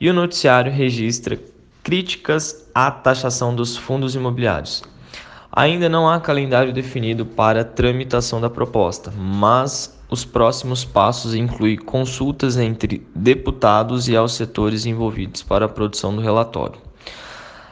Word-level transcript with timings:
E 0.00 0.10
o 0.10 0.14
noticiário 0.14 0.72
registra 0.72 1.38
críticas 1.82 2.68
à 2.74 2.90
taxação 2.90 3.54
dos 3.54 3.76
fundos 3.76 4.14
imobiliários. 4.14 4.82
Ainda 5.52 5.88
não 5.88 6.08
há 6.08 6.18
calendário 6.18 6.72
definido 6.72 7.24
para 7.24 7.60
a 7.60 7.64
tramitação 7.64 8.40
da 8.40 8.50
proposta, 8.50 9.12
mas 9.16 9.96
os 10.14 10.24
próximos 10.24 10.84
passos 10.84 11.34
incluem 11.34 11.76
consultas 11.76 12.56
entre 12.56 13.04
deputados 13.14 14.08
e 14.08 14.16
aos 14.16 14.34
setores 14.34 14.86
envolvidos 14.86 15.42
para 15.42 15.66
a 15.66 15.68
produção 15.68 16.14
do 16.14 16.22
relatório. 16.22 16.80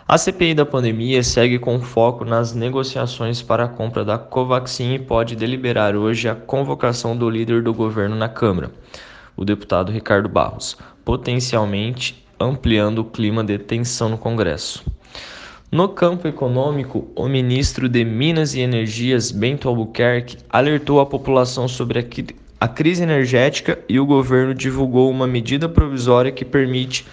A 0.08 0.18
CPI 0.18 0.52
da 0.52 0.66
pandemia 0.66 1.22
segue 1.22 1.60
com 1.60 1.80
foco 1.80 2.24
nas 2.24 2.52
negociações 2.52 3.40
para 3.40 3.64
a 3.64 3.68
compra 3.68 4.04
da 4.04 4.18
Covaxin 4.18 4.94
e 4.94 4.98
pode 4.98 5.36
deliberar 5.36 5.94
hoje 5.94 6.28
a 6.28 6.34
convocação 6.34 7.16
do 7.16 7.30
líder 7.30 7.62
do 7.62 7.72
governo 7.72 8.16
na 8.16 8.28
Câmara, 8.28 8.72
o 9.36 9.44
deputado 9.44 9.92
Ricardo 9.92 10.28
Barros, 10.28 10.76
potencialmente 11.04 12.26
ampliando 12.40 12.98
o 12.98 13.04
clima 13.04 13.44
de 13.44 13.56
tensão 13.56 14.08
no 14.08 14.18
Congresso. 14.18 14.84
No 15.72 15.88
campo 15.88 16.28
econômico, 16.28 17.08
o 17.16 17.26
ministro 17.26 17.88
de 17.88 18.04
Minas 18.04 18.54
e 18.54 18.60
Energias, 18.60 19.32
Bento 19.32 19.66
Albuquerque, 19.66 20.36
alertou 20.50 21.00
a 21.00 21.06
população 21.06 21.66
sobre 21.66 21.98
a, 21.98 22.04
a 22.60 22.68
crise 22.68 23.02
energética 23.02 23.78
e 23.88 23.98
o 23.98 24.04
governo 24.04 24.54
divulgou 24.54 25.10
uma 25.10 25.26
medida 25.26 25.70
provisória 25.70 26.30
que 26.30 26.44
permite 26.44 27.06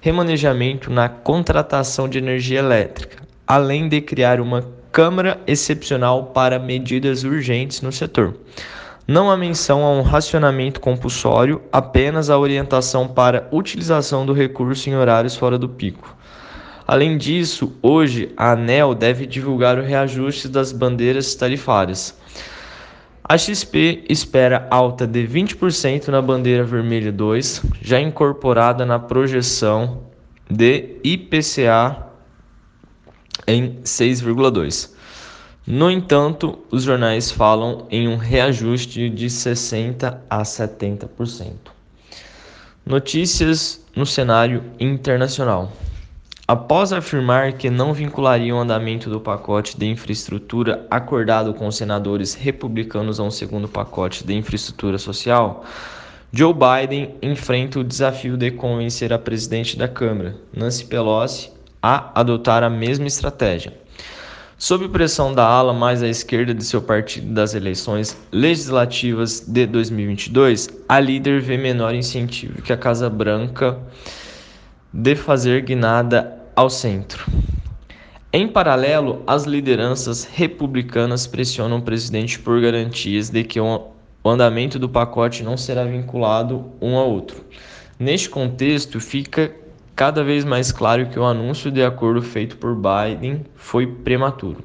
remanejamento 0.00 0.90
na 0.90 1.10
contratação 1.10 2.08
de 2.08 2.16
energia 2.16 2.60
elétrica, 2.60 3.22
além 3.46 3.86
de 3.86 4.00
criar 4.00 4.40
uma 4.40 4.64
Câmara 4.90 5.38
excepcional 5.46 6.24
para 6.28 6.58
medidas 6.58 7.22
urgentes 7.22 7.82
no 7.82 7.92
setor. 7.92 8.34
Não 9.06 9.30
há 9.30 9.36
menção 9.36 9.84
a 9.84 9.90
um 9.90 10.00
racionamento 10.00 10.80
compulsório, 10.80 11.60
apenas 11.70 12.30
a 12.30 12.38
orientação 12.38 13.06
para 13.06 13.46
utilização 13.52 14.24
do 14.24 14.32
recurso 14.32 14.88
em 14.88 14.96
horários 14.96 15.36
fora 15.36 15.58
do 15.58 15.68
pico. 15.68 16.16
Além 16.86 17.18
disso, 17.18 17.72
hoje 17.82 18.32
a 18.36 18.52
ANEL 18.52 18.94
deve 18.94 19.26
divulgar 19.26 19.76
o 19.76 19.82
reajuste 19.82 20.46
das 20.48 20.70
bandeiras 20.70 21.34
tarifárias. 21.34 22.16
A 23.24 23.36
XP 23.36 24.04
espera 24.08 24.68
alta 24.70 25.04
de 25.04 25.26
20% 25.26 26.06
na 26.08 26.22
bandeira 26.22 26.62
vermelha 26.62 27.10
2, 27.10 27.62
já 27.82 28.00
incorporada 28.00 28.86
na 28.86 29.00
projeção 29.00 30.02
de 30.48 30.96
IPCA 31.02 32.06
em 33.48 33.80
6,2. 33.82 34.94
No 35.66 35.90
entanto, 35.90 36.60
os 36.70 36.84
jornais 36.84 37.32
falam 37.32 37.88
em 37.90 38.06
um 38.06 38.16
reajuste 38.16 39.10
de 39.10 39.28
60 39.28 40.22
a 40.30 40.42
70%. 40.42 41.52
Notícias 42.86 43.84
no 43.96 44.06
cenário 44.06 44.62
internacional. 44.78 45.72
Após 46.48 46.92
afirmar 46.92 47.54
que 47.54 47.68
não 47.68 47.92
vincularia 47.92 48.54
o 48.54 48.58
andamento 48.60 49.10
do 49.10 49.20
pacote 49.20 49.76
de 49.76 49.84
infraestrutura 49.84 50.86
acordado 50.88 51.52
com 51.52 51.66
os 51.66 51.76
senadores 51.76 52.34
republicanos 52.34 53.18
a 53.18 53.24
um 53.24 53.32
segundo 53.32 53.66
pacote 53.66 54.24
de 54.24 54.32
infraestrutura 54.32 54.96
social, 54.96 55.64
Joe 56.30 56.54
Biden 56.54 57.16
enfrenta 57.20 57.80
o 57.80 57.84
desafio 57.84 58.36
de 58.36 58.52
convencer 58.52 59.12
a 59.12 59.18
presidente 59.18 59.76
da 59.76 59.88
Câmara, 59.88 60.36
Nancy 60.56 60.84
Pelosi, 60.84 61.50
a 61.82 62.12
adotar 62.14 62.62
a 62.62 62.70
mesma 62.70 63.08
estratégia. 63.08 63.76
Sob 64.56 64.88
pressão 64.88 65.34
da 65.34 65.44
ala 65.44 65.74
mais 65.74 66.00
à 66.00 66.06
esquerda 66.06 66.54
de 66.54 66.62
seu 66.62 66.80
partido 66.80 67.34
das 67.34 67.56
eleições 67.56 68.16
legislativas 68.30 69.40
de 69.40 69.66
2022, 69.66 70.68
a 70.88 71.00
líder 71.00 71.40
vê 71.40 71.56
menor 71.56 71.92
incentivo 71.92 72.62
que 72.62 72.72
a 72.72 72.76
Casa 72.76 73.10
Branca 73.10 73.76
de 74.92 75.14
fazer 75.14 75.60
guinada 75.60 76.35
ao 76.56 76.70
centro. 76.70 77.26
Em 78.32 78.48
paralelo, 78.48 79.22
as 79.26 79.44
lideranças 79.44 80.24
republicanas 80.24 81.26
pressionam 81.26 81.76
o 81.78 81.82
presidente 81.82 82.38
por 82.38 82.58
garantias 82.62 83.28
de 83.28 83.44
que 83.44 83.60
o 83.60 83.90
andamento 84.24 84.78
do 84.78 84.88
pacote 84.88 85.42
não 85.42 85.58
será 85.58 85.84
vinculado 85.84 86.64
um 86.80 86.96
ao 86.96 87.10
outro. 87.10 87.44
Neste 87.98 88.30
contexto, 88.30 88.98
fica 88.98 89.54
cada 89.94 90.24
vez 90.24 90.46
mais 90.46 90.72
claro 90.72 91.06
que 91.10 91.18
o 91.18 91.24
anúncio 91.24 91.70
de 91.70 91.84
acordo 91.84 92.22
feito 92.22 92.56
por 92.56 92.74
Biden 92.74 93.44
foi 93.54 93.86
prematuro. 93.86 94.64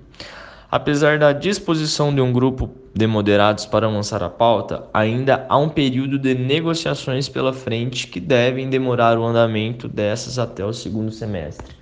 Apesar 0.71 1.19
da 1.19 1.33
disposição 1.33 2.15
de 2.15 2.21
um 2.21 2.31
grupo 2.31 2.69
de 2.93 3.05
moderados 3.05 3.65
para 3.65 3.89
lançar 3.89 4.23
a 4.23 4.29
pauta, 4.29 4.87
ainda 4.93 5.45
há 5.49 5.57
um 5.57 5.67
período 5.67 6.17
de 6.17 6.33
negociações 6.33 7.27
pela 7.27 7.51
frente 7.51 8.07
que 8.07 8.21
devem 8.21 8.69
demorar 8.69 9.17
o 9.17 9.25
andamento 9.25 9.89
dessas 9.89 10.39
até 10.39 10.65
o 10.65 10.71
segundo 10.71 11.11
semestre. 11.11 11.80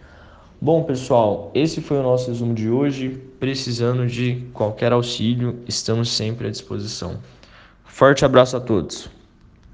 Bom, 0.62 0.84
pessoal, 0.84 1.52
esse 1.56 1.80
foi 1.80 2.00
o 2.00 2.04
nosso 2.04 2.28
resumo 2.28 2.54
de 2.54 2.70
hoje. 2.70 3.18
Precisando 3.40 4.06
de 4.06 4.44
qualquer 4.54 4.92
auxílio, 4.92 5.58
estamos 5.66 6.10
sempre 6.10 6.48
à 6.48 6.52
disposição. 6.52 7.18
Forte 7.86 8.26
abraço 8.26 8.58
a 8.58 8.60
todos. 8.60 9.10